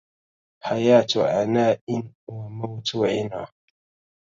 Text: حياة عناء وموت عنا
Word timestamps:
حياة 0.63 1.07
عناء 1.17 1.79
وموت 2.29 2.95
عنا 2.95 3.47